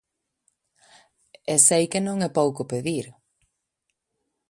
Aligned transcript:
E 1.53 1.55
sei 1.67 1.83
que 1.91 2.03
non 2.05 2.17
é 2.27 2.29
pouco 2.39 2.61
pedir! 2.71 3.05